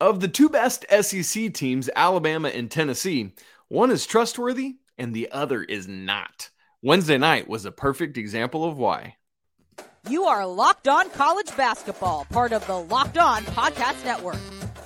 [0.00, 3.34] Of the two best SEC teams, Alabama and Tennessee,
[3.68, 6.48] one is trustworthy and the other is not.
[6.80, 9.16] Wednesday night was a perfect example of why.
[10.08, 14.38] You are Locked On College Basketball, part of the Locked On Podcast Network.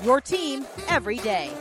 [0.03, 1.53] Your team every day.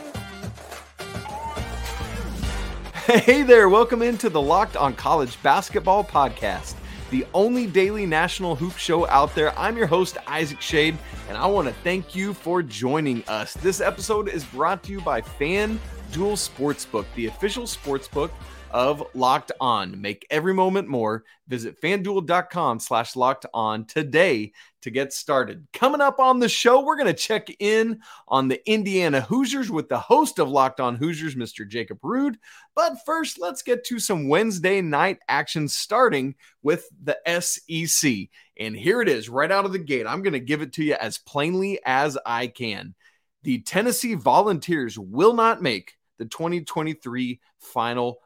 [3.05, 6.73] Hey there, welcome into the Locked On College Basketball Podcast
[7.13, 9.55] the only daily national hoop show out there.
[9.57, 10.95] I'm your host, Isaac Schade,
[11.29, 13.53] and I want to thank you for joining us.
[13.53, 15.77] This episode is brought to you by FanDuel
[16.11, 18.31] Sportsbook, the official sportsbook
[18.73, 20.01] of Locked On.
[20.01, 21.23] Make every moment more.
[21.47, 24.51] Visit fanduel.com slash locked on today
[24.81, 25.67] to get started.
[25.71, 29.89] Coming up on the show, we're going to check in on the Indiana Hoosiers with
[29.89, 31.67] the host of Locked On Hoosiers, Mr.
[31.67, 32.37] Jacob Rude.
[32.75, 38.29] But first, let's get to some Wednesday night action, starting with the SEC.
[38.59, 40.07] And here it is, right out of the gate.
[40.07, 42.95] I'm going to give it to you as plainly as I can.
[43.43, 48.19] The Tennessee Volunteers will not make the 2023 Final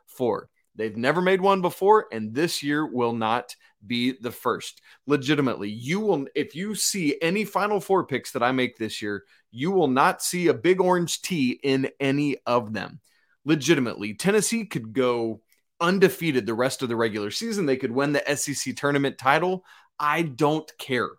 [0.76, 4.82] They've never made one before, and this year will not be the first.
[5.08, 9.24] Legitimately, you will, if you see any Final Four picks that I make this year,
[9.52, 13.00] you will not see a big orange T in any of them.
[13.44, 15.42] Legitimately, Tennessee could go
[15.80, 17.66] undefeated the rest of the regular season.
[17.66, 19.64] They could win the SEC tournament title.
[20.00, 21.10] I don't care.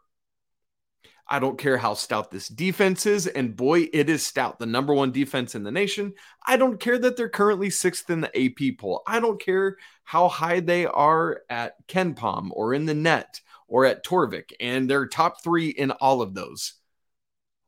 [1.28, 3.26] I don't care how stout this defense is.
[3.26, 6.14] And boy, it is stout, the number one defense in the nation.
[6.46, 9.02] I don't care that they're currently sixth in the AP poll.
[9.06, 14.04] I don't care how high they are at KenPom or in the net or at
[14.04, 16.74] Torvik, and they're top three in all of those.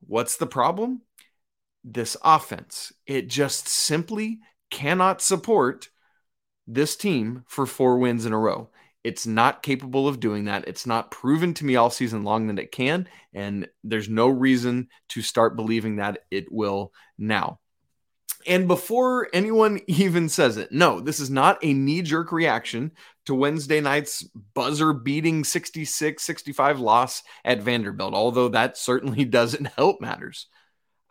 [0.07, 1.03] What's the problem?
[1.85, 2.93] This offense.
[3.07, 5.91] It just simply cannot support
[6.67, 8.71] this team for four wins in a row.
[9.03, 10.69] It's not capable of doing that.
[10.69, 13.09] It's not proven to me all season long that it can.
[13.33, 17.61] And there's no reason to start believing that it will now.
[18.47, 22.93] And before anyone even says it, no, this is not a knee jerk reaction
[23.27, 24.23] to Wednesday night's
[24.55, 30.47] buzzer beating 66 65 loss at Vanderbilt, although that certainly doesn't help matters.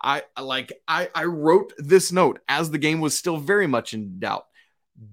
[0.01, 4.19] I like I, I wrote this note as the game was still very much in
[4.19, 4.45] doubt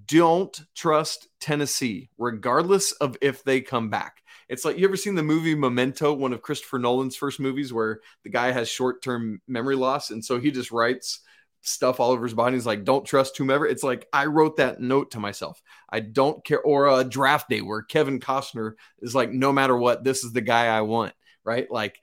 [0.05, 4.23] don't trust Tennessee, regardless of if they come back.
[4.49, 8.01] It's like you ever seen the movie Memento, one of Christopher Nolan's first movies, where
[8.23, 10.09] the guy has short term memory loss.
[10.09, 11.21] And so he just writes
[11.61, 12.55] stuff all over his body.
[12.55, 13.67] He's like, don't trust whomever.
[13.67, 15.61] It's like I wrote that note to myself.
[15.89, 16.61] I don't care.
[16.61, 20.41] Or a draft day where Kevin Costner is like, no matter what, this is the
[20.41, 21.69] guy I want, right?
[21.69, 21.99] Like,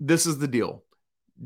[0.00, 0.84] this is the deal.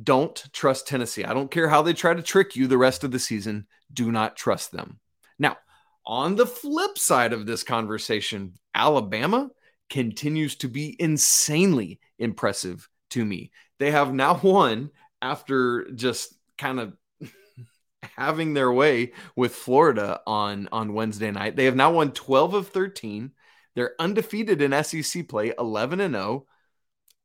[0.02, 1.24] Don't trust Tennessee.
[1.24, 3.66] I don't care how they try to trick you the rest of the season.
[3.92, 5.00] Do not trust them.
[5.38, 5.56] Now,
[6.04, 9.50] on the flip side of this conversation, Alabama
[9.90, 13.50] continues to be insanely impressive to me.
[13.78, 16.96] They have now won after just kind of
[18.16, 21.56] having their way with Florida on on Wednesday night.
[21.56, 23.32] They have now won 12 of 13.
[23.74, 26.46] They're undefeated in SEC play, 11 and 0.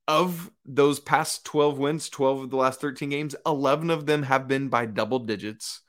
[0.08, 4.48] Of those past 12 wins, 12 of the last 13 games, 11 of them have
[4.48, 5.82] been by double digits.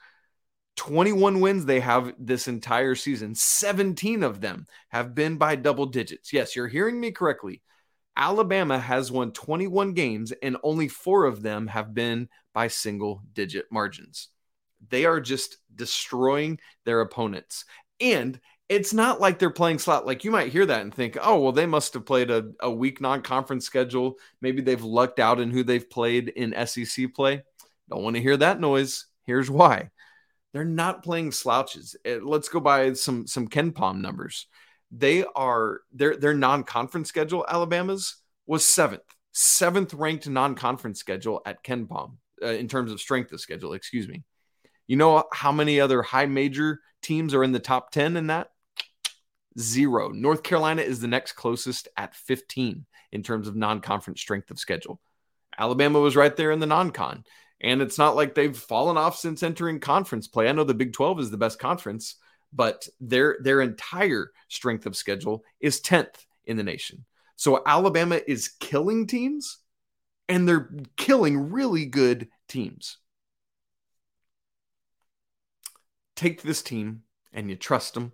[0.76, 3.34] 21 wins they have this entire season.
[3.34, 6.32] 17 of them have been by double digits.
[6.32, 7.62] Yes, you're hearing me correctly.
[8.16, 13.66] Alabama has won 21 games, and only four of them have been by single digit
[13.70, 14.28] margins.
[14.88, 17.64] They are just destroying their opponents.
[18.00, 18.38] And
[18.68, 20.06] it's not like they're playing slot.
[20.06, 22.70] Like you might hear that and think, oh, well, they must have played a, a
[22.70, 24.16] weak non conference schedule.
[24.40, 27.44] Maybe they've lucked out in who they've played in SEC play.
[27.88, 29.06] Don't want to hear that noise.
[29.24, 29.90] Here's why
[30.52, 31.96] they're not playing slouches.
[32.04, 34.46] Eh, let's go by some some KenPom numbers.
[34.90, 37.46] They are their their non-conference schedule.
[37.48, 39.02] Alabama's was seventh,
[39.32, 43.72] seventh ranked non-conference schedule at KenPom uh, in terms of strength of schedule.
[43.72, 44.22] Excuse me.
[44.86, 48.48] You know how many other high major teams are in the top ten in that?
[49.58, 50.10] Zero.
[50.10, 54.98] North Carolina is the next closest at 15 in terms of non-conference strength of schedule.
[55.58, 57.24] Alabama was right there in the non-con.
[57.62, 60.48] And it's not like they've fallen off since entering conference play.
[60.48, 62.16] I know the Big 12 is the best conference,
[62.52, 67.04] but their their entire strength of schedule is 10th in the nation.
[67.36, 69.58] So Alabama is killing teams
[70.28, 72.98] and they're killing really good teams.
[76.16, 78.12] Take this team and you trust them.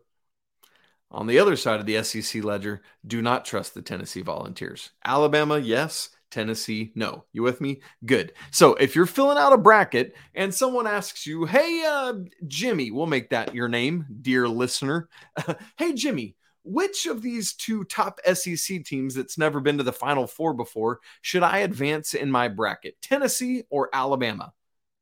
[1.11, 4.91] On the other side of the SEC ledger, do not trust the Tennessee Volunteers.
[5.05, 7.25] Alabama, yes, Tennessee, no.
[7.33, 7.81] You with me?
[8.05, 8.33] Good.
[8.51, 12.15] So if you're filling out a bracket and someone asks you, hey, uh,
[12.47, 15.09] Jimmy, we'll make that your name, dear listener.
[15.79, 20.27] hey, Jimmy, which of these two top SEC teams that's never been to the Final
[20.27, 23.01] Four before should I advance in my bracket?
[23.01, 24.53] Tennessee or Alabama?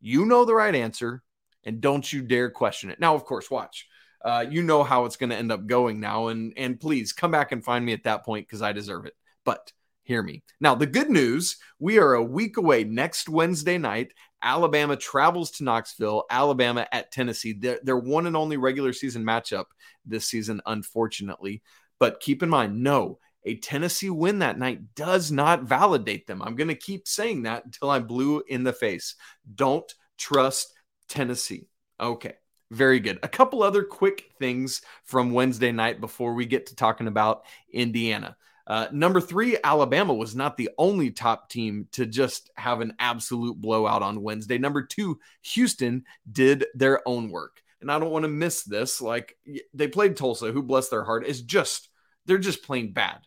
[0.01, 1.23] You know the right answer,
[1.65, 3.01] and don't you dare question it.
[3.01, 3.89] Now, of course, watch.
[4.25, 7.31] Uh, you know how it's going to end up going now, and and please come
[7.31, 9.15] back and find me at that point because I deserve it.
[9.45, 9.73] But
[10.07, 10.43] hear me.
[10.61, 14.13] Now, the good news we are a week away next Wednesday night.
[14.43, 17.53] Alabama travels to Knoxville, Alabama at Tennessee.
[17.53, 19.65] Their, their one and only regular season matchup
[20.05, 21.63] this season, unfortunately.
[21.99, 26.43] But keep in mind, no, a Tennessee win that night does not validate them.
[26.43, 29.17] I'm going to keep saying that until I'm blue in the face.
[29.55, 30.73] Don't trust
[31.09, 31.69] Tennessee.
[31.99, 32.35] Okay.
[32.71, 33.19] Very good.
[33.23, 38.37] A couple other quick things from Wednesday night before we get to talking about Indiana.
[38.67, 43.61] Uh, number three, Alabama was not the only top team to just have an absolute
[43.61, 44.59] blowout on Wednesday.
[44.59, 47.63] Number two, Houston did their own work.
[47.81, 49.01] And I don't want to miss this.
[49.01, 49.37] Like
[49.73, 51.89] they played Tulsa, who bless their heart, is just,
[52.25, 53.19] they're just plain bad.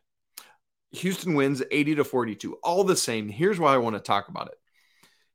[0.91, 2.55] Houston wins 80 to 42.
[2.63, 4.57] All the same, here's why I want to talk about it.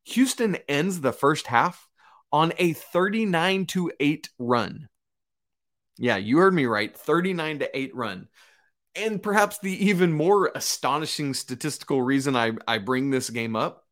[0.04, 1.88] Houston ends the first half
[2.30, 4.88] on a 39 to 8 run.
[5.96, 6.94] Yeah, you heard me right.
[6.94, 8.28] 39 to 8 run.
[8.96, 13.84] And perhaps the even more astonishing statistical reason I, I bring this game up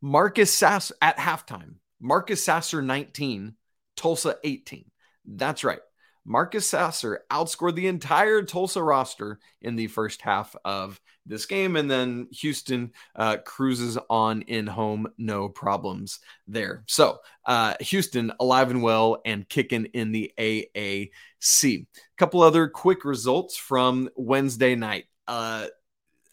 [0.00, 3.54] Marcus Sasser at halftime, Marcus Sasser 19,
[3.96, 4.90] Tulsa 18.
[5.24, 5.80] That's right.
[6.24, 11.76] Marcus Sasser outscored the entire Tulsa roster in the first half of this game.
[11.76, 16.84] And then Houston uh, cruises on in home, no problems there.
[16.86, 21.64] So uh, Houston alive and well and kicking in the AAC.
[21.64, 21.86] A
[22.16, 25.04] couple other quick results from Wednesday night.
[25.26, 25.66] Uh,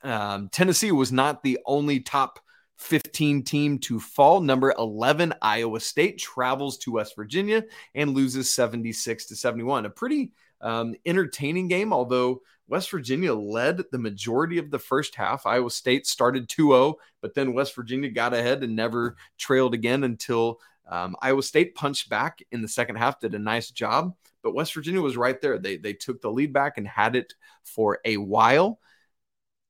[0.03, 2.39] um, Tennessee was not the only top
[2.79, 4.41] 15 team to fall.
[4.41, 9.85] Number 11, Iowa State travels to West Virginia and loses 76 to 71.
[9.85, 10.31] A pretty
[10.61, 15.45] um, entertaining game, although West Virginia led the majority of the first half.
[15.45, 20.03] Iowa State started 2 0, but then West Virginia got ahead and never trailed again
[20.03, 24.15] until um, Iowa State punched back in the second half, did a nice job.
[24.41, 25.57] But West Virginia was right there.
[25.57, 27.33] They, they took the lead back and had it
[27.63, 28.79] for a while.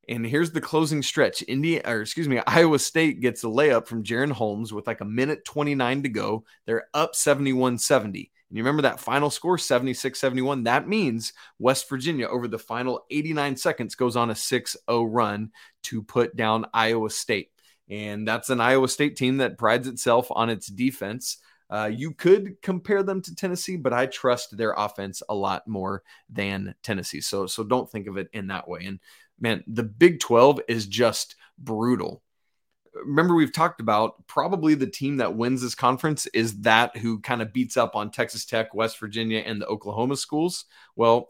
[0.09, 1.43] And here's the closing stretch.
[1.47, 5.05] India, or excuse me, Iowa State gets a layup from Jaren Holmes with like a
[5.05, 6.45] minute 29 to go.
[6.65, 8.31] They're up 71 70.
[8.49, 10.63] And you remember that final score, 76 71?
[10.63, 15.51] That means West Virginia, over the final 89 seconds, goes on a 6 0 run
[15.83, 17.51] to put down Iowa State.
[17.87, 21.37] And that's an Iowa State team that prides itself on its defense.
[21.69, 26.01] Uh, you could compare them to Tennessee, but I trust their offense a lot more
[26.27, 27.21] than Tennessee.
[27.21, 28.85] So, so don't think of it in that way.
[28.85, 28.99] And
[29.39, 32.23] man, the Big 12 is just brutal.
[32.93, 37.41] Remember, we've talked about probably the team that wins this conference is that who kind
[37.41, 40.65] of beats up on Texas Tech, West Virginia, and the Oklahoma schools.
[40.95, 41.29] Well,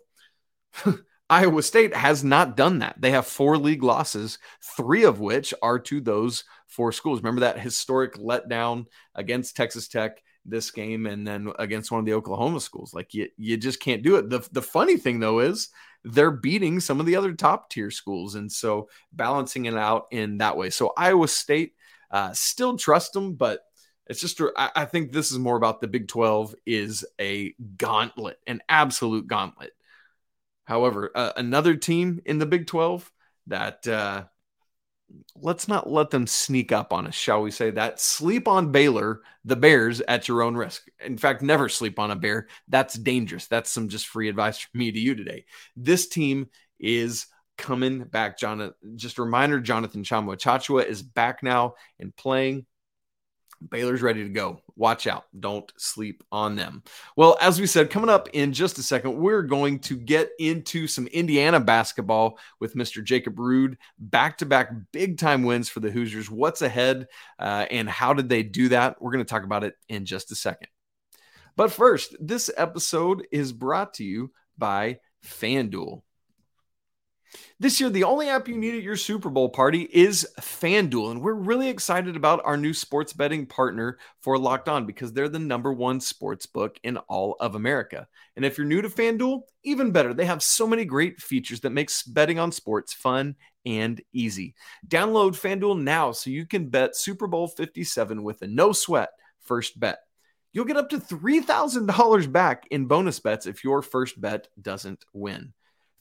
[1.29, 2.95] Iowa State has not done that.
[2.99, 4.39] They have four league losses,
[4.75, 7.19] three of which are to those four schools.
[7.19, 12.13] Remember that historic letdown against Texas Tech this game and then against one of the
[12.13, 12.93] Oklahoma schools.
[12.93, 14.29] Like you, you just can't do it.
[14.29, 15.69] The, the funny thing though is
[16.03, 18.35] they're beating some of the other top tier schools.
[18.35, 20.69] And so balancing it out in that way.
[20.69, 21.73] So Iowa State,
[22.11, 23.61] uh, still trust them, but
[24.07, 28.61] it's just, I, think this is more about the Big 12 is a gauntlet, an
[28.67, 29.73] absolute gauntlet.
[30.65, 33.11] However, uh, another team in the Big 12
[33.47, 34.23] that, uh,
[35.35, 37.99] let's not let them sneak up on us, shall we say that?
[37.99, 40.87] Sleep on Baylor, the Bears, at your own risk.
[41.03, 42.47] In fact, never sleep on a bear.
[42.67, 43.47] That's dangerous.
[43.47, 45.45] That's some just free advice from me to you today.
[45.75, 46.49] This team
[46.79, 48.37] is coming back.
[48.37, 52.65] Jonathan, just a reminder Jonathan Tchamwa Tchatchoua is back now and playing.
[53.67, 54.61] Baylor's ready to go.
[54.75, 55.25] Watch out.
[55.37, 56.83] Don't sleep on them.
[57.15, 60.87] Well, as we said, coming up in just a second, we're going to get into
[60.87, 63.03] some Indiana basketball with Mr.
[63.03, 63.77] Jacob Rude.
[63.97, 66.29] Back to back big time wins for the Hoosiers.
[66.29, 69.01] What's ahead uh, and how did they do that?
[69.01, 70.69] We're going to talk about it in just a second.
[71.55, 76.03] But first, this episode is brought to you by FanDuel.
[77.61, 81.11] This year, the only app you need at your Super Bowl party is FanDuel.
[81.11, 85.27] And we're really excited about our new sports betting partner for Locked On because they're
[85.27, 88.07] the number one sports book in all of America.
[88.37, 91.71] And if you're new to FanDuel, even better, they have so many great features that
[91.71, 93.35] makes betting on sports fun
[93.65, 94.55] and easy.
[94.87, 99.09] Download FanDuel now so you can bet Super Bowl 57 with a no sweat
[99.41, 99.99] first bet.
[100.53, 105.51] You'll get up to $3,000 back in bonus bets if your first bet doesn't win.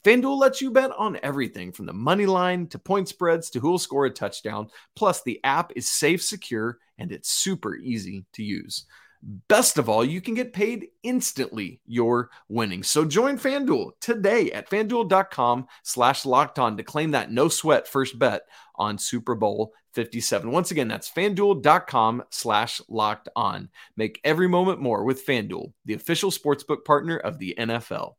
[0.03, 3.77] FanDuel lets you bet on everything from the money line to point spreads to who'll
[3.77, 4.69] score a touchdown.
[4.95, 8.85] Plus, the app is safe, secure, and it's super easy to use.
[9.21, 12.89] Best of all, you can get paid instantly your winnings.
[12.89, 18.17] So join FanDuel today at fanduel.com slash locked on to claim that no sweat first
[18.17, 18.43] bet
[18.75, 20.49] on Super Bowl 57.
[20.49, 23.67] Once again, that's fanduel.com slash locked on.
[23.97, 28.13] Make every moment more with FanDuel, the official sportsbook partner of the NFL.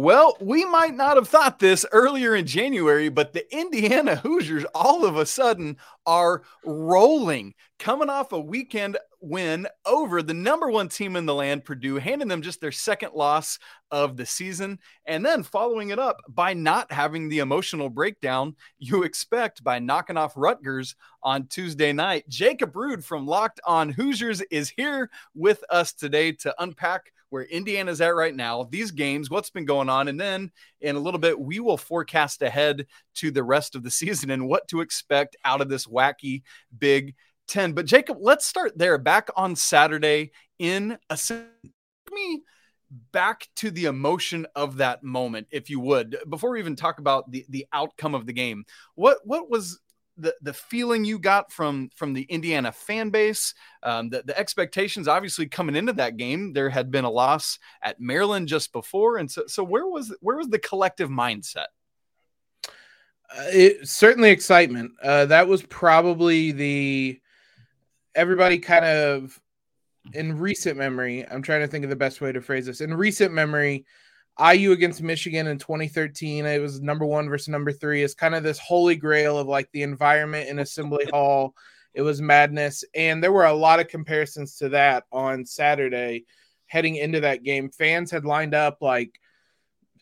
[0.00, 5.04] Well, we might not have thought this earlier in January, but the Indiana Hoosiers all
[5.04, 5.76] of a sudden
[6.06, 11.64] are rolling, coming off a weekend win over the number one team in the land,
[11.64, 13.58] Purdue, handing them just their second loss
[13.90, 19.02] of the season, and then following it up by not having the emotional breakdown you
[19.02, 22.22] expect by knocking off Rutgers on Tuesday night.
[22.28, 28.00] Jacob Rude from Locked On Hoosiers is here with us today to unpack where Indiana's
[28.00, 30.08] at right now, these games, what's been going on.
[30.08, 33.90] And then in a little bit, we will forecast ahead to the rest of the
[33.92, 36.42] season and what to expect out of this wacky
[36.76, 37.14] Big
[37.46, 37.72] Ten.
[37.72, 38.98] But Jacob, let's start there.
[38.98, 41.18] Back on Saturday in a
[42.12, 42.42] me
[43.12, 47.30] back to the emotion of that moment, if you would, before we even talk about
[47.30, 48.64] the the outcome of the game.
[48.94, 49.80] What what was
[50.18, 55.08] the the feeling you got from from the Indiana fan base, um, the, the expectations
[55.08, 59.30] obviously coming into that game, there had been a loss at Maryland just before, and
[59.30, 61.66] so so where was where was the collective mindset?
[63.30, 64.92] Uh, it certainly excitement.
[65.02, 67.20] Uh, that was probably the
[68.14, 69.40] everybody kind of
[70.14, 71.26] in recent memory.
[71.28, 72.80] I'm trying to think of the best way to phrase this.
[72.80, 73.86] In recent memory,
[74.40, 76.46] IU against Michigan in 2013.
[76.46, 78.02] It was number one versus number three.
[78.02, 81.54] It's kind of this holy grail of like the environment in Assembly Hall.
[81.94, 82.84] It was madness.
[82.94, 86.24] And there were a lot of comparisons to that on Saturday
[86.66, 87.70] heading into that game.
[87.70, 89.18] Fans had lined up like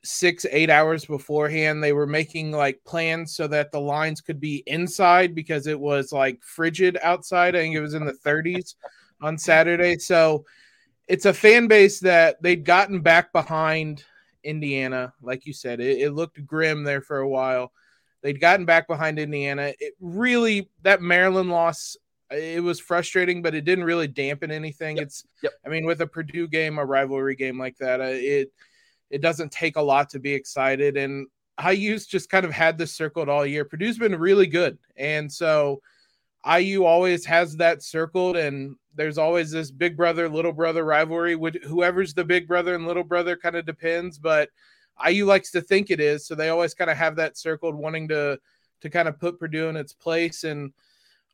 [0.04, 1.82] six, eight hours beforehand.
[1.82, 6.12] They were making like plans so that the lines could be inside because it was
[6.12, 7.56] like frigid outside.
[7.56, 8.74] I think it was in the 30s
[9.22, 9.98] on Saturday.
[9.98, 10.44] So
[11.08, 14.04] it's a fan base that they'd gotten back behind
[14.46, 15.12] Indiana.
[15.20, 17.72] Like you said, it, it looked grim there for a while.
[18.22, 19.72] They'd gotten back behind Indiana.
[19.78, 21.96] It really that Maryland loss.
[22.30, 24.96] It was frustrating, but it didn't really dampen anything.
[24.96, 25.06] Yep.
[25.06, 25.52] It's, yep.
[25.64, 28.52] I mean, with a Purdue game, a rivalry game like that, uh, it
[29.10, 30.96] it doesn't take a lot to be excited.
[30.96, 31.28] And
[31.64, 33.64] IU's just kind of had this circled all year.
[33.64, 35.80] Purdue's been really good, and so
[36.44, 41.36] IU always has that circled, and there's always this big brother, little brother rivalry.
[41.36, 44.50] With whoever's the big brother and little brother kind of depends, but
[45.06, 48.08] IU likes to think it is, so they always kind of have that circled, wanting
[48.08, 48.38] to
[48.80, 50.44] to kind of put Purdue in its place.
[50.44, 50.72] And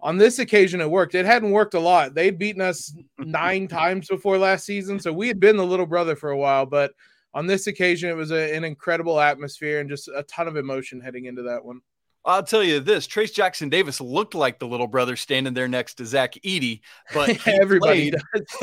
[0.00, 1.14] on this occasion, it worked.
[1.14, 2.14] It hadn't worked a lot.
[2.14, 6.16] They'd beaten us nine times before last season, so we had been the little brother
[6.16, 6.66] for a while.
[6.66, 6.92] But
[7.34, 11.00] on this occasion, it was a, an incredible atmosphere and just a ton of emotion
[11.00, 11.80] heading into that one.
[12.24, 15.94] I'll tell you this: Trayce Jackson Davis looked like the little brother standing there next
[15.94, 16.80] to Zach Edey,
[17.12, 18.12] but everybody.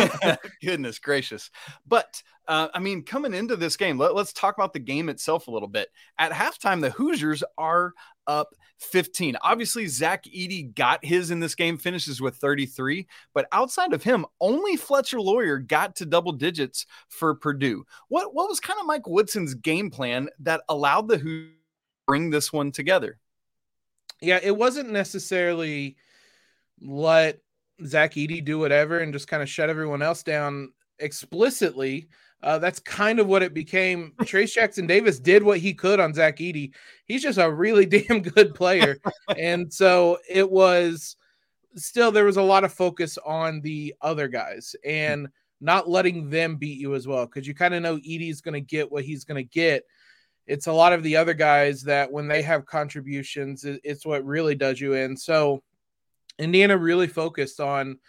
[0.61, 1.51] goodness gracious!
[1.85, 5.47] But uh, I mean, coming into this game, let, us talk about the game itself
[5.47, 5.89] a little bit.
[6.17, 7.93] At halftime, the Hoosiers are
[8.25, 8.49] up
[8.79, 9.37] 15.
[9.43, 13.07] Obviously, Zach Edey got his in this game, finishes with 33.
[13.33, 17.85] But outside of him, only Fletcher Loyer got to double digits for Purdue.
[18.07, 21.53] What what was kind of Mike Woodson's game plan that allowed the Hoosiers
[22.07, 23.19] bring this one together?
[24.21, 25.95] Yeah, it wasn't necessarily
[26.81, 27.39] let
[27.85, 32.09] Zach Edey do whatever and just kind of shut everyone else down explicitly.
[32.41, 34.13] Uh, that's kind of what it became.
[34.21, 36.73] Trayce Jackson Davis did what he could on Zach Edey.
[37.05, 38.97] He's just a really damn good player.
[39.37, 41.15] and so it was
[41.75, 45.27] still, there was a lot of focus on the other guys and
[45.61, 47.27] not letting them beat you as well.
[47.27, 49.83] Cause you kind of know Edey's going to get what he's going to get
[50.49, 54.55] it's a lot of the other guys that when they have contributions, it's what really
[54.55, 55.15] does you in.
[55.15, 55.61] So
[56.39, 57.99] Indiana really focused on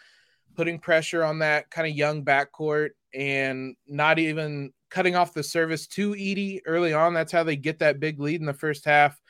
[0.57, 5.87] putting pressure on that kind of young backcourt and not even cutting off the service
[5.89, 7.13] to Edey early on.
[7.13, 9.21] That's how they get that big lead in the first half.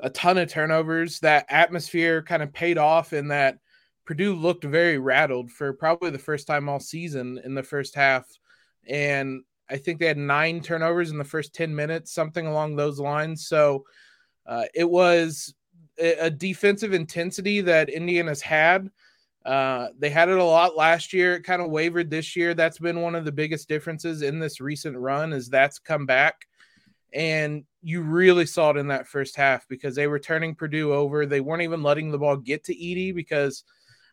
[0.00, 1.20] A ton of turnovers.
[1.20, 3.58] That atmosphere kind of paid off in that
[4.06, 8.26] Purdue looked very rattled for probably the first time all season in the first half.
[8.88, 12.98] And I think they had nine turnovers in the first 10 minutes, something along those
[12.98, 13.46] lines.
[13.46, 13.84] So
[14.46, 15.54] uh, it was
[16.00, 18.88] a defensive intensity that Indiana's had.
[19.44, 21.34] Uh, they had it a lot last year.
[21.34, 22.54] It kind of wavered this year.
[22.54, 26.46] That's been one of the biggest differences in this recent run is that's come back.
[27.12, 31.24] And you really saw it in that first half because they were turning Purdue over.
[31.24, 33.64] They weren't even letting the ball get to Edey because,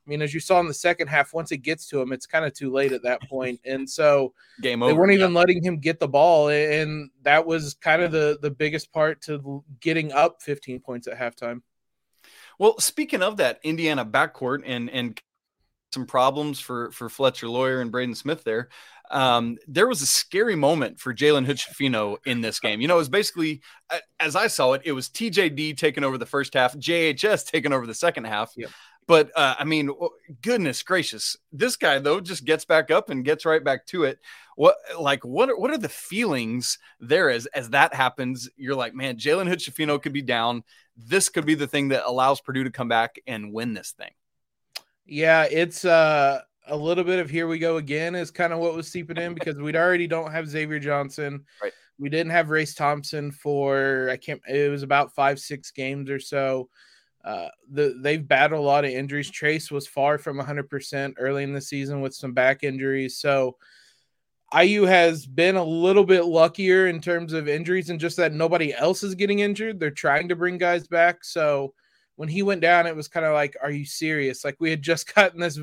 [0.05, 2.27] I mean, as you saw in the second half, once it gets to him, it's
[2.27, 3.59] kind of too late at that point.
[3.65, 4.91] And so game over.
[4.91, 5.39] They weren't even yeah.
[5.39, 9.63] letting him get the ball, and that was kind of the the biggest part to
[9.79, 11.61] getting up 15 points at halftime.
[12.59, 15.19] Well, speaking of that Indiana backcourt and and
[15.95, 18.69] some problems for for Fletcher Loyer and Braden Smith there.
[19.11, 22.81] Um, there was a scary moment for Jalen Hood in this game.
[22.81, 23.61] You know, it was basically,
[24.19, 27.85] as I saw it, it was TJD taking over the first half, JHS taking over
[27.85, 28.51] the second half.
[28.57, 28.69] Yep.
[29.07, 29.91] But uh, I mean,
[30.41, 34.19] goodness gracious, this guy though just gets back up and gets right back to it.
[34.55, 38.49] What like what are, what are the feelings there as as that happens?
[38.57, 40.63] You're like, man, Jalen Hood could be down.
[40.97, 44.11] This could be the thing that allows Purdue to come back and win this thing.
[45.05, 48.73] Yeah, it's uh a little bit of here we go again is kind of what
[48.73, 51.45] was seeping in because we'd already don't have Xavier Johnson.
[51.61, 51.73] Right.
[51.99, 56.19] We didn't have Race Thompson for I can't it was about five, six games or
[56.19, 56.69] so.
[57.25, 59.31] Uh, the, they've battled a lot of injuries.
[59.31, 63.17] Trayce was far from 100% early in the season with some back injuries.
[63.17, 63.57] So
[64.55, 68.75] IU has been a little bit luckier in terms of injuries and just that nobody
[68.75, 69.79] else is getting injured.
[69.79, 71.23] They're trying to bring guys back.
[71.23, 71.73] So
[72.15, 74.45] when he went down, it was kind of like, are you serious?
[74.45, 75.59] Like we had just gotten this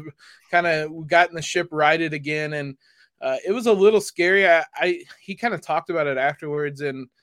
[0.51, 2.55] kind of gotten the ship righted again.
[2.55, 2.77] And
[3.21, 4.49] uh, it was a little scary.
[4.49, 7.07] I, I he kind of talked about it afterwards and–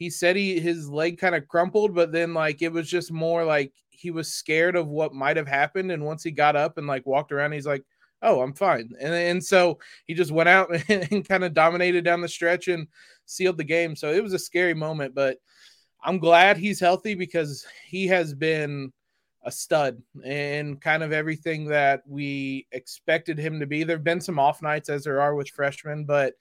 [0.00, 3.44] he said he his leg kind of crumpled, but then like it was just more
[3.44, 5.92] like he was scared of what might have happened.
[5.92, 7.84] And once he got up and like walked around, he's like,
[8.22, 12.02] "Oh, I'm fine." And and so he just went out and, and kind of dominated
[12.02, 12.88] down the stretch and
[13.26, 13.94] sealed the game.
[13.94, 15.36] So it was a scary moment, but
[16.02, 18.94] I'm glad he's healthy because he has been
[19.44, 23.84] a stud and kind of everything that we expected him to be.
[23.84, 26.32] There've been some off nights as there are with freshmen, but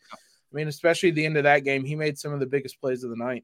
[0.51, 3.03] I mean, especially the end of that game, he made some of the biggest plays
[3.03, 3.43] of the night.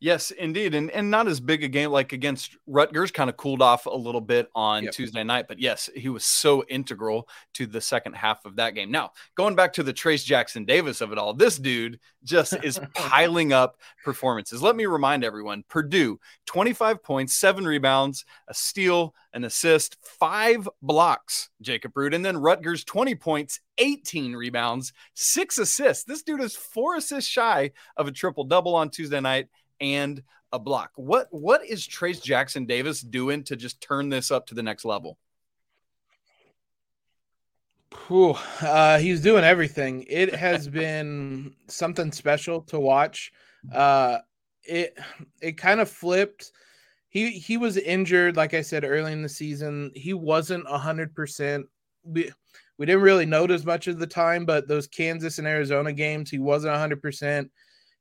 [0.00, 3.10] Yes, indeed, and and not as big a game like against Rutgers.
[3.10, 4.92] Kind of cooled off a little bit on yep.
[4.92, 8.92] Tuesday night, but yes, he was so integral to the second half of that game.
[8.92, 12.80] Now, going back to the Trayce Jackson Davis of it all, this dude just is
[12.94, 14.62] piling up performances.
[14.62, 20.68] Let me remind everyone: Purdue, twenty five points, seven rebounds, a steal, an assist, five
[20.80, 21.50] blocks.
[21.60, 26.04] Jacob Rude, and then Rutgers, twenty points, 18 rebounds, six assists.
[26.04, 29.48] This dude is four assists shy of a triple double on Tuesday night
[29.80, 30.92] and a block.
[30.96, 34.84] What what is Trayce Jackson Davis doing to just turn this up to the next
[34.84, 35.18] level?
[38.06, 40.04] Whew, uh, he's doing everything.
[40.08, 43.32] It has been something special to watch.
[43.72, 44.18] Uh,
[44.64, 44.98] it
[45.40, 46.52] it kind of flipped.
[47.08, 49.90] He he was injured, like I said early in the season.
[49.94, 51.66] He wasn't hundred percent.
[52.04, 52.30] We
[52.78, 56.38] we didn't really notice much of the time, but those Kansas and Arizona games, he
[56.38, 57.50] wasn't hundred percent.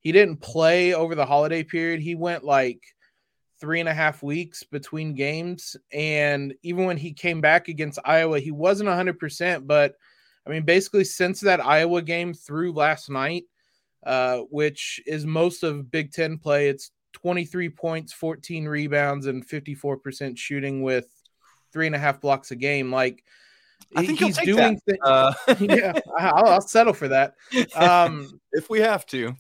[0.08, 2.00] He didn't play over the holiday period.
[2.00, 2.82] He went like
[3.60, 5.76] three and a half weeks between games.
[5.92, 9.68] And even when he came back against Iowa, he wasn't 100%.
[9.68, 9.96] But
[10.46, 13.48] I mean, basically, since that Iowa game through last night,
[14.06, 20.38] uh, which is most of Big Ten play, it's 23 points, 14 rebounds, and 54%
[20.38, 21.10] shooting with
[21.74, 22.94] three and a half blocks a game.
[22.94, 23.26] Like,
[23.94, 25.00] I think he's doing things.
[25.04, 25.34] Uh...
[25.60, 27.34] yeah, I'll, I'll, settle for that.
[27.76, 29.36] Um, if we have to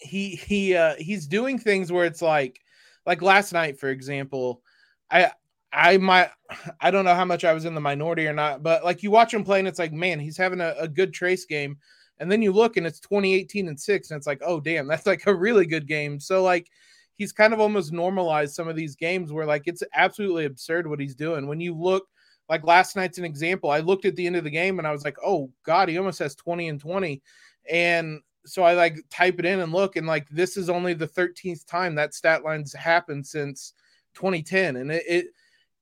[0.00, 2.60] he he uh he's doing things where it's like
[3.06, 4.62] like last night for example
[5.10, 5.30] i
[5.72, 6.30] i might
[6.80, 9.10] i don't know how much i was in the minority or not but like you
[9.10, 11.78] watch him play and it's like man he's having a, a good Trayce game.
[12.18, 15.06] And then you look and it's 2018 and 6 and it's like oh damn that's
[15.06, 16.20] like a really good game.
[16.20, 16.68] So like
[17.14, 21.00] he's kind of almost normalized some of these games where like it's absolutely absurd what
[21.00, 21.46] he's doing.
[21.46, 22.06] When you look
[22.50, 24.90] like last night's an example i looked at the end of the game and i
[24.90, 27.22] was like oh god he almost has 20 and 20
[27.70, 31.08] and so I like type it in and look, and like this is only the
[31.08, 33.74] 13th time that stat line's happened since
[34.14, 35.26] 2010, and it, it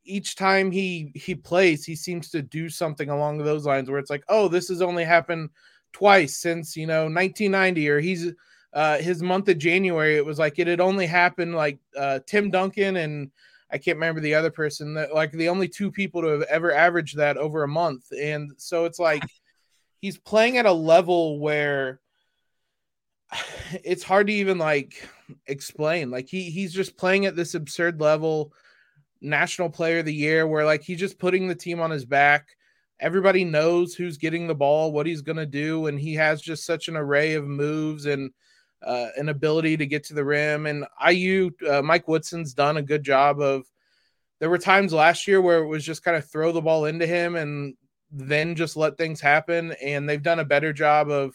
[0.05, 4.11] each time he he plays, he seems to do something along those lines where it's
[4.11, 5.51] like, oh, this has only happened
[5.92, 8.33] twice since you know 1990, or he's
[8.73, 10.16] uh, his month of January.
[10.16, 13.31] It was like it had only happened like uh, Tim Duncan and
[13.71, 16.73] I can't remember the other person that like the only two people to have ever
[16.73, 19.23] averaged that over a month, and so it's like
[20.01, 22.01] he's playing at a level where
[23.85, 25.09] it's hard to even like
[25.47, 26.11] explain.
[26.11, 28.53] Like he he's just playing at this absurd level,
[29.21, 32.49] national player of the year, where like he's just putting the team on his back.
[33.01, 36.88] Everybody knows who's getting the ball, what he's gonna do, and he has just such
[36.88, 38.31] an array of moves and
[38.85, 40.67] uh, an ability to get to the rim.
[40.67, 43.64] And IU, uh, Mike Woodson's done a good job of.
[44.41, 47.09] There were times last year where it was just kind of throw the ball into
[47.09, 47.75] him and
[48.12, 51.35] then just let things happen, and they've done a better job of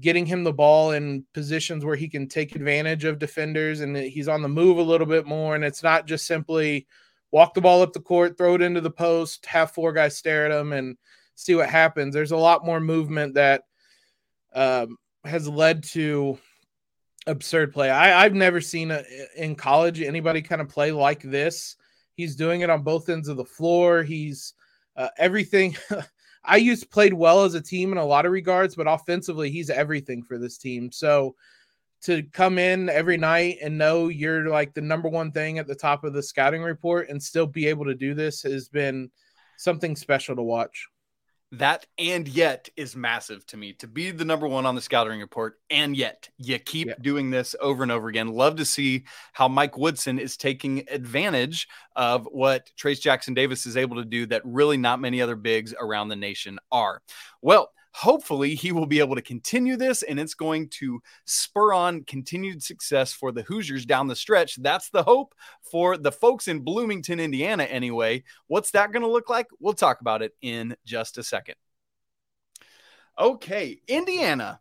[0.00, 4.28] getting him the ball in positions where he can take advantage of defenders and he's
[4.28, 5.54] on the move a little bit more.
[5.54, 6.86] And it's not just simply
[7.32, 10.46] walk the ball up the court, throw it into the post, have four guys stare
[10.46, 10.96] at him and
[11.34, 12.14] see what happens.
[12.14, 13.62] There's a lot more movement that
[14.54, 16.38] um, has led to
[17.26, 17.90] absurd play.
[17.90, 19.02] I, I've never seen a,
[19.36, 21.76] in college anybody kind of play like this.
[22.14, 24.02] He's doing it on both ends of the floor.
[24.02, 24.54] He's
[24.96, 25.76] uh, everything.
[26.52, 30.22] IU's played well as a team in a lot of regards, but offensively, he's everything
[30.22, 30.90] for this team.
[30.90, 31.34] So
[32.02, 35.74] to come in every night and know you're like the number one thing at the
[35.74, 39.10] top of the scouting report and still be able to do this has been
[39.56, 40.86] something special to watch.
[41.52, 45.20] That and yet is massive to me to be the number one on the scouting
[45.20, 45.58] report.
[45.70, 46.94] And yet you keep yeah.
[47.00, 48.28] doing this over and over again.
[48.28, 53.78] Love to see how Mike Woodson is taking advantage of what Trayce Jackson Davis is
[53.78, 57.00] able to do that really not many other bigs around the nation are.
[57.40, 62.04] Well, hopefully he will be able to continue this and it's going to spur on
[62.04, 64.56] continued success for the Hoosiers down the stretch.
[64.56, 68.24] That's the hope for the folks in Bloomington, Indiana, anyway.
[68.46, 69.46] What's that going to look like?
[69.60, 71.56] We'll talk about it in just a second.
[73.18, 74.60] Okay, Indiana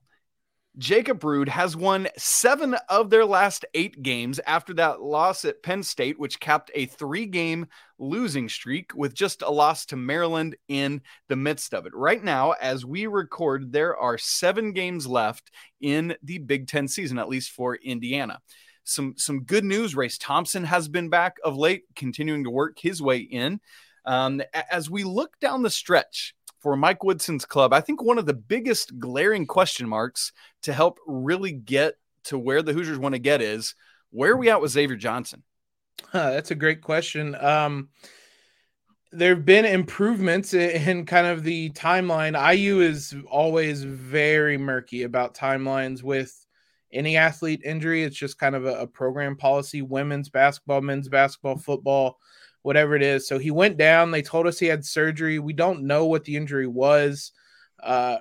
[0.78, 5.82] Jacob Rude has won seven of their last eight games after that loss at Penn
[5.82, 7.66] State, which capped a three game
[7.98, 11.96] losing streak with just a loss to Maryland in the midst of it.
[11.96, 15.50] Right now, as we record, there are seven games left
[15.82, 18.40] in the Big Ten season, at least for Indiana.
[18.84, 23.02] Some, some good news Race Thompson has been back of late, continuing to work his
[23.02, 23.60] way in.
[24.06, 28.26] Um, as we look down the stretch, for Mike Woodson's club, I think one of
[28.26, 30.32] the biggest glaring question marks
[30.64, 33.76] to help really get to where the Hoosiers want to get is
[34.12, 35.44] where are we at with Xavier Johnson?
[36.14, 37.36] That's a great question.
[37.36, 37.90] Um,
[39.12, 42.36] there have been improvements in kind of the timeline.
[42.56, 46.46] IU is always very murky about timelines with
[46.92, 48.04] any athlete injury.
[48.04, 52.18] It's just kind of a, a program policy women's basketball, men's basketball, football
[52.68, 53.26] whatever it is.
[53.26, 54.12] So he went down.
[54.12, 55.40] They told us he had surgery.
[55.40, 57.32] We don't know what the injury was.
[57.82, 58.18] Uh,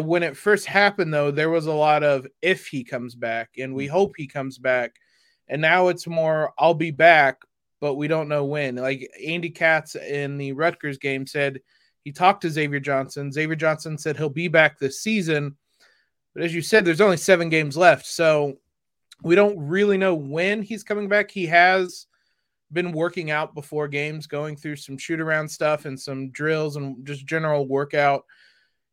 [0.00, 3.74] when it first happened, though, there was a lot of if he comes back, and
[3.74, 3.92] we mm-hmm.
[3.92, 4.96] hope he comes back.
[5.46, 7.42] And now it's more, I'll be back,
[7.82, 8.76] but we don't know when.
[8.76, 11.60] Like Andy Katz in the Rutgers game said,
[12.02, 13.30] he talked to Xavier Johnson.
[13.30, 15.54] Xavier Johnson said he'll be back this season.
[16.32, 18.06] But as you said, there's only seven games left.
[18.06, 18.54] So
[19.22, 21.30] we don't really know when he's coming back.
[21.30, 22.06] He has
[22.72, 27.06] been working out before games, going through some shoot around stuff and some drills and
[27.06, 28.24] just general workout.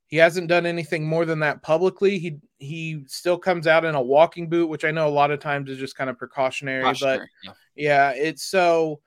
[0.07, 2.17] He hasn't done anything more than that publicly.
[2.17, 5.39] He he still comes out in a walking boot, which I know a lot of
[5.39, 6.83] times is just kind of precautionary.
[6.83, 8.11] precautionary but yeah.
[8.13, 9.01] yeah, it's so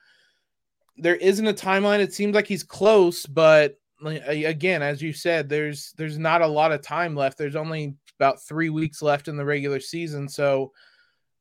[0.96, 2.00] there isn't a timeline.
[2.00, 6.72] It seems like he's close, but again, as you said, there's there's not a lot
[6.72, 7.38] of time left.
[7.38, 10.72] There's only about three weeks left in the regular season, so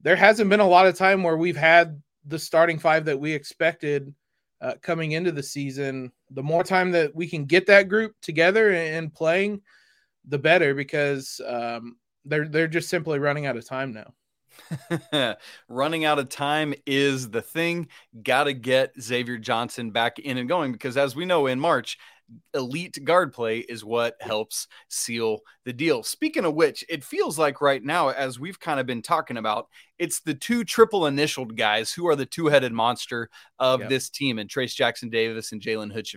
[0.01, 3.33] there hasn't been a lot of time where we've had the starting five that we
[3.33, 4.13] expected
[4.61, 6.11] uh, coming into the season.
[6.29, 9.61] The more time that we can get that group together and, playing,
[10.27, 15.35] the better because um, they're they're just simply running out of time now.
[15.69, 17.87] running out of time is the thing.
[18.21, 21.97] Got to get Xavier Johnson back in and going because, as we know, in March,
[22.53, 26.03] elite guard play is what helps seal the deal.
[26.03, 29.67] Speaking of which, it feels like right now, as we've kind of been talking about,
[29.99, 33.89] it's the two triple initialed guys who are the two headed monster of yep.
[33.89, 36.07] this team, and Trayce Jackson Davis and Jalen Hood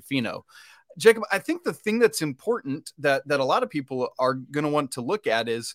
[0.99, 4.65] Jacob, I think the thing that's important that that a lot of people are going
[4.65, 5.75] to want to look at is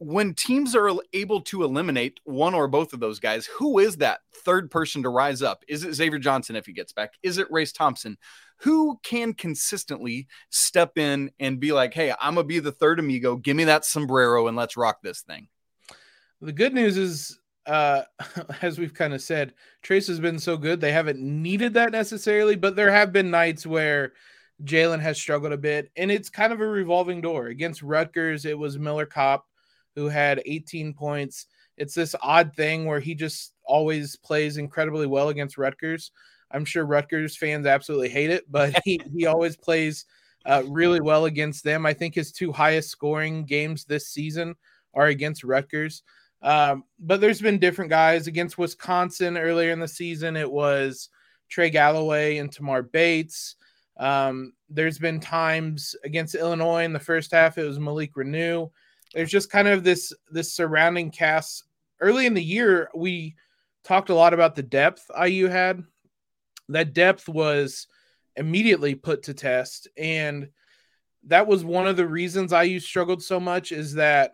[0.00, 4.20] when teams are able to eliminate one or both of those guys, who is that
[4.34, 5.62] third person to rise up?
[5.68, 7.12] Is it Xavier Johnson if he gets back?
[7.22, 8.16] Is it Race Thompson?
[8.60, 12.98] Who can consistently step in and be like, hey, I'm going to be the third
[12.98, 13.36] amigo.
[13.36, 15.48] Give me that sombrero and let's rock this thing?
[16.40, 18.02] The good news is, uh,
[18.62, 19.52] as we've kind of said,
[19.84, 20.80] Trayce has been so good.
[20.80, 24.14] They haven't needed that necessarily, but there have been nights where
[24.64, 25.90] Jalen has struggled a bit.
[25.94, 27.48] And it's kind of a revolving door.
[27.48, 29.44] Against Rutgers, it was Miller Kopp
[29.94, 31.46] who had 18 points.
[31.76, 36.10] It's this odd thing where he just always plays incredibly well against Rutgers.
[36.50, 40.04] I'm sure Rutgers fans absolutely hate it, but he, he always plays
[40.46, 41.86] uh, really well against them.
[41.86, 44.54] I think his two highest scoring games this season
[44.94, 46.02] are against Rutgers.
[46.42, 50.36] Um, but there's been different guys against Wisconsin earlier in the season.
[50.36, 51.10] It was
[51.48, 53.56] Trey Galloway and Tamar Bates.
[53.98, 58.70] Um, there's been times against Illinois in the first half, it was Malik Reneau
[59.14, 61.64] there's just kind of this this surrounding cast.
[62.00, 63.34] Early in the year, we
[63.84, 65.82] talked a lot about the depth IU had.
[66.68, 67.86] That depth was
[68.36, 70.48] immediately put to test, and
[71.24, 73.72] that was one of the reasons IU struggled so much.
[73.72, 74.32] Is that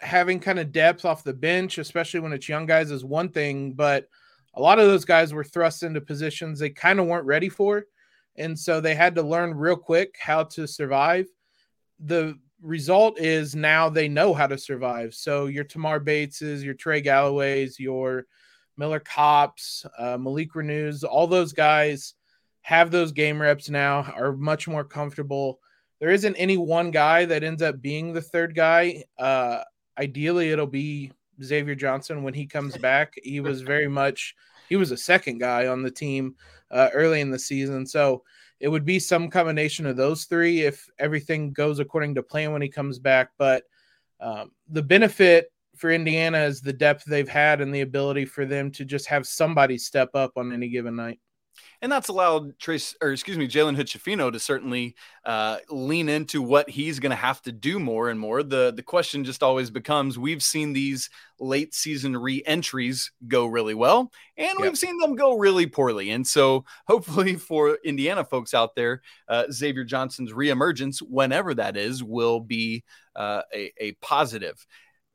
[0.00, 3.72] having kind of depth off the bench, especially when it's young guys, is one thing,
[3.72, 4.08] but
[4.54, 7.84] a lot of those guys were thrust into positions they kind of weren't ready for.
[8.36, 11.26] And so they had to learn real quick how to survive.
[12.00, 15.14] The result is now they know how to survive.
[15.14, 18.26] So your Tamar Bateses, your Trey Galloways, your
[18.76, 22.14] Miller Kopps, uh, Malik Reneaus, all those guys,
[22.62, 25.58] have those game reps now, are much more comfortable.
[26.00, 29.04] There isn't any one guy that ends up being the third guy.
[29.18, 29.62] Uh,
[29.98, 33.14] ideally, it'll be Xavier Johnson when he comes back.
[33.22, 34.34] He was very much
[34.68, 36.36] he was a second guy on the team
[36.70, 38.22] uh, early in the season, so
[38.62, 42.62] it would be some combination of those three if everything goes according to plan when
[42.62, 43.30] he comes back.
[43.36, 43.64] But
[44.20, 48.70] um, the benefit for Indiana is the depth they've had and the ability for them
[48.70, 51.18] to just have somebody step up on any given night
[51.80, 56.70] and that's allowed Trayce, or excuse me, Jalen Hood to certainly uh, lean into what
[56.70, 58.42] he's going to have to do more and more.
[58.42, 61.10] The the question just always becomes: We've seen these
[61.40, 64.60] late season re-entries go really well, and yep.
[64.60, 66.10] we've seen them go really poorly.
[66.10, 72.02] And so, hopefully, for Indiana folks out there, uh, Xavier Johnson's reemergence, whenever that is,
[72.02, 72.84] will be
[73.16, 74.64] uh, a, a positive.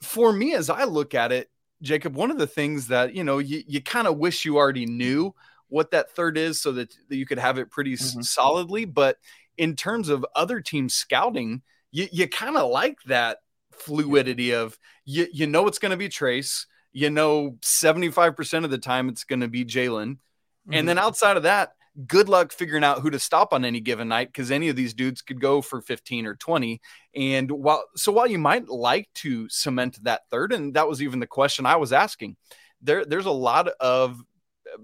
[0.01, 1.49] For me, as I look at it,
[1.81, 4.85] Jacob, one of the things that you know you, you kind of wish you already
[4.85, 5.33] knew
[5.69, 8.21] what that third is so that, that you could have it pretty mm-hmm.
[8.21, 8.85] solidly.
[8.85, 9.17] But
[9.57, 13.39] in terms of other teams scouting, you, you kind of like that
[13.71, 16.65] fluidity of you, you know it's going to be Trayce.
[16.93, 20.13] You know, 75% of the time it's going to be Jalen.
[20.13, 20.73] Mm-hmm.
[20.73, 21.73] And then outside of that,
[22.05, 24.93] good luck figuring out who to stop on any given night because any of these
[24.93, 26.79] dudes could go for 15 or 20
[27.15, 31.19] and while so while you might like to cement that third and that was even
[31.19, 32.35] the question i was asking
[32.81, 34.21] there there's a lot of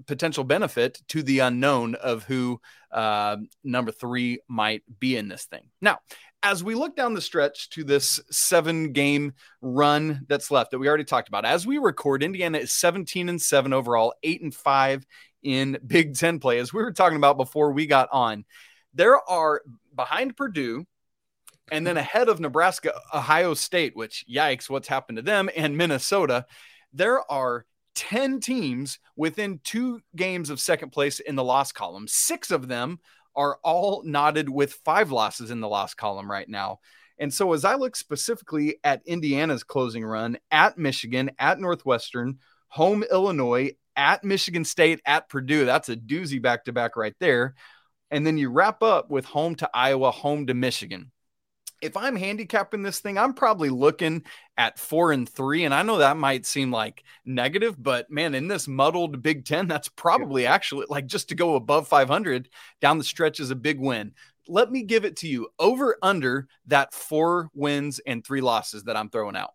[0.06, 2.60] potential benefit to the unknown of who
[2.92, 5.70] uh, number three might be in this thing.
[5.82, 6.00] Now,
[6.44, 10.88] as we look down the stretch to this seven game run that's left that we
[10.88, 15.06] already talked about, as we record, Indiana is 17 and seven overall, eight and five
[15.42, 16.60] in Big Ten play.
[16.60, 18.44] As we were talking about before we got on,
[18.94, 19.62] there are
[19.96, 20.86] behind Purdue
[21.72, 26.46] and then ahead of Nebraska, Ohio State, which yikes, what's happened to them, and Minnesota.
[26.92, 27.66] There are
[27.96, 32.08] 10 teams within two games of second place in the loss column.
[32.08, 33.00] Six of them
[33.36, 36.80] are all knotted with five losses in the loss column right now.
[37.20, 43.04] And so, as I look specifically at Indiana's closing run at Michigan, at Northwestern, home
[43.10, 47.54] Illinois, at Michigan State, at Purdue, that's a doozy back to back right there.
[48.10, 51.13] And then you wrap up with home to Iowa, home to Michigan
[51.84, 54.24] if I'm handicapping this thing, I'm probably looking
[54.58, 55.66] at four and three.
[55.66, 59.68] And I know that might seem like negative, but man, in this muddled Big Ten,
[59.68, 62.50] that's probably actually like just to go above 500
[62.82, 64.14] down the stretch is a big win.
[64.48, 68.96] Let me give it to you over under that four wins and three losses that
[68.96, 69.54] I'm throwing out.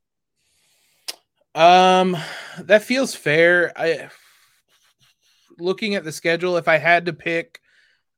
[1.55, 2.17] Um,
[2.59, 3.73] that feels fair.
[3.77, 4.11] I
[5.59, 7.61] looking at the schedule, if I had to pick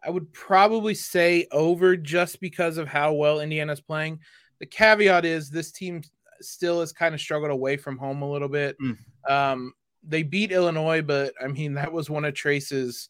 [0.02, 4.20] I would probably say over just because of how well Indiana's playing.
[4.58, 6.02] The caveat is this team
[6.40, 8.76] still has kind of struggled away from home a little bit.
[8.80, 8.96] Mm.
[9.28, 13.08] Um, they beat Illinois, but I mean, that was one of Trayce's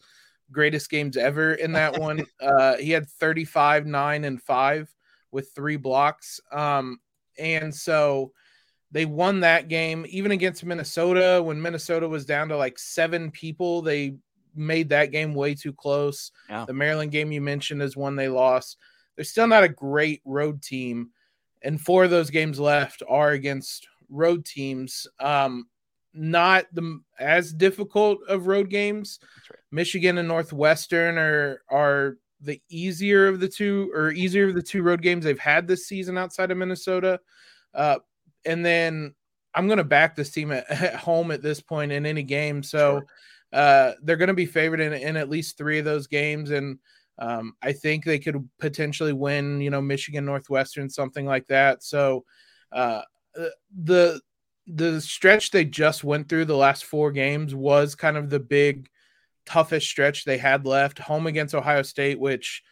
[0.51, 2.25] greatest games ever in that one.
[2.41, 4.95] Uh, he had 35, 9, and 5
[5.31, 6.41] with three blocks.
[6.51, 6.99] Um,
[7.39, 8.33] and so
[8.91, 13.83] they won that game even against Minnesota when Minnesota was down to like seven people.
[13.83, 14.17] They
[14.61, 16.31] made that game way too close.
[16.49, 16.65] Yeah.
[16.65, 18.77] The Maryland game you mentioned is one they lost.
[19.17, 21.11] They're still not a great road team,
[21.63, 25.07] and four of those games left are against road teams.
[25.19, 25.69] Um,
[26.13, 29.19] not the as difficult of road games.
[29.51, 29.59] Right.
[29.71, 34.83] Michigan and Northwestern are are the easier of the two or easier of the two
[34.83, 37.21] road games they've had this season outside of Minnesota.
[37.75, 37.99] Uh,
[38.45, 39.15] and then
[39.55, 42.63] I'm going to back this team at, at, home at this point in any game.
[42.63, 43.07] So sure
[43.53, 46.79] uh, they're going to be favored in, in at least three of those games, and
[47.19, 49.61] um, I think they could potentially win.
[49.61, 51.83] You know, Michigan, Northwestern, something like that.
[51.83, 52.25] So
[52.73, 53.03] uh,
[53.39, 53.47] uh,
[53.83, 54.21] the
[54.67, 58.89] the stretch they just went through the last four games was kind of the big
[59.47, 60.99] toughest stretch they had left.
[61.01, 62.63] Home against Ohio State, which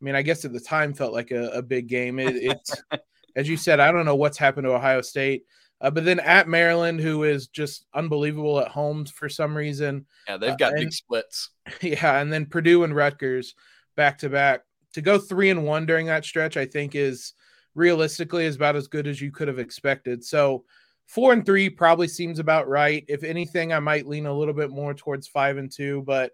[0.00, 2.18] I mean, I guess at the time felt like a, a big game.
[2.18, 2.82] It, it's
[3.36, 5.44] as you said, I don't know what's happened to Ohio State.
[5.80, 10.06] Uh, but then at Maryland, who is just unbelievable at home for some reason.
[10.28, 11.50] Yeah, they've got uh, and, big splits.
[11.82, 13.54] Yeah, and then Purdue and Rutgers
[13.96, 14.62] back to back.
[14.94, 17.34] To go three and one during that stretch, I think is
[17.74, 20.24] realistically is about as good as you could have expected.
[20.24, 20.64] So
[21.06, 23.04] four and three probably seems about right.
[23.06, 26.32] If anything, I might lean a little bit more towards five and two, but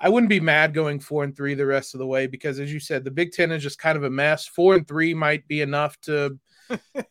[0.00, 2.72] I wouldn't be mad going four and three the rest of the way because, as
[2.72, 4.46] you said, the Big Ten is just kind of a mess.
[4.46, 6.38] Four and three might be enough to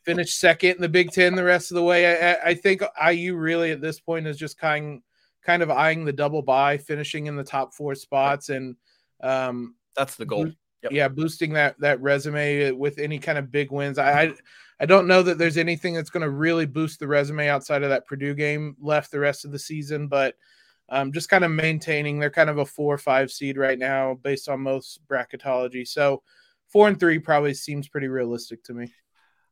[0.05, 2.33] finish second in the Big Ten the rest of the way.
[2.33, 5.01] I, I, think IU really at this point is just kind
[5.43, 8.75] kind of eyeing the double bye, finishing in the top four spots, and
[9.21, 10.51] um, that's the goal.
[10.83, 10.91] Yep.
[10.91, 13.97] Yeah, boosting that that resume with any kind of big wins.
[13.97, 14.33] I I,
[14.79, 17.89] I don't know that there's anything that's going to really boost the resume outside of
[17.89, 20.35] that Purdue game left the rest of the season, but
[20.89, 22.19] um, just kind of maintaining.
[22.19, 25.87] They're kind of a four or five seed right now based on most bracketology.
[25.87, 26.21] So
[26.67, 28.93] four and three probably seems pretty realistic to me.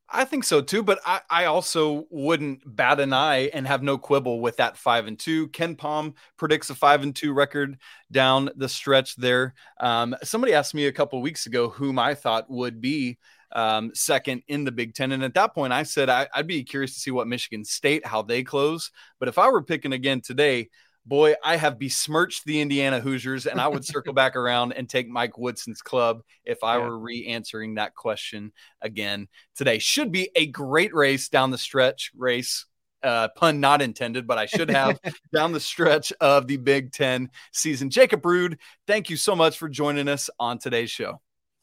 [0.10, 3.98] I think so too, but I, I also wouldn't bat an eye and have no
[3.98, 5.48] quibble with that five and two.
[5.50, 7.78] KenPom predicts a five and two record
[8.12, 9.56] down the stretch there.
[9.80, 13.18] Um, somebody asked me a couple weeks ago whom I thought would be
[13.52, 16.64] um, second in the Big Ten, and at that point I said I, I'd be
[16.64, 18.92] curious to see what Michigan State how they close.
[19.20, 20.70] But if I were picking again today,
[21.06, 25.08] boy, I have besmirched the Indiana Hoosiers, and I would circle back around and take
[25.08, 26.86] Mike Woodson's club if I yeah.
[26.86, 29.80] were re answering that question again today.
[29.80, 32.66] Should be a great race down the stretch race.
[33.04, 35.00] Uh, pun not intended, but I should have
[35.34, 37.92] down the stretch of the Big Ten season.
[37.92, 41.22] Jacob Rude, thank you so much for joining us on today's show.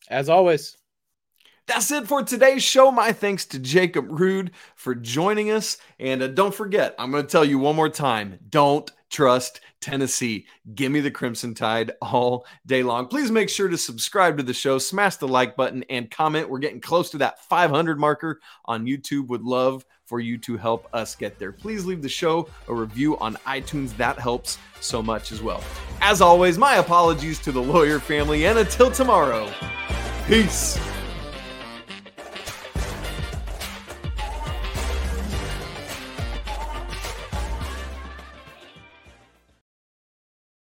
[0.09, 0.77] As always.
[1.67, 2.91] That's it for today's show.
[2.91, 5.79] My thanks to Jacob Rude for joining us.
[6.01, 10.47] And uh, don't forget, I'm going to tell you one more time don't trust Tennessee.
[10.75, 13.07] Give me the Crimson Tide all day long.
[13.07, 16.49] Please make sure to subscribe to the show, smash the like button, and comment.
[16.49, 19.29] We're getting close to that 500 marker on YouTube.
[19.29, 21.53] Would love for you to help us get there.
[21.53, 23.97] Please leave the show a review on iTunes.
[23.97, 25.63] That helps so much as well.
[26.01, 29.49] As always, my apologies to the Loyer family, and until tomorrow,
[30.27, 30.79] peace.